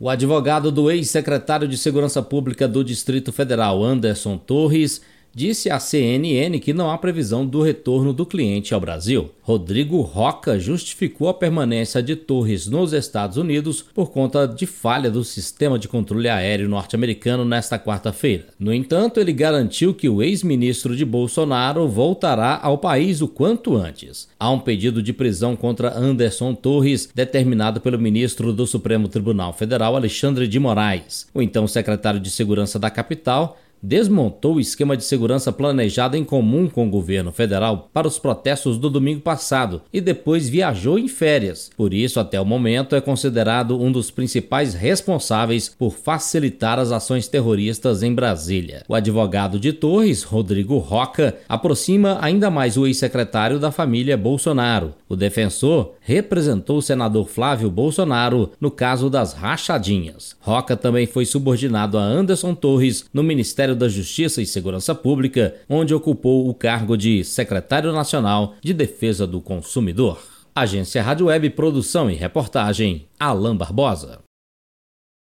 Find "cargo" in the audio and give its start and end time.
66.54-66.96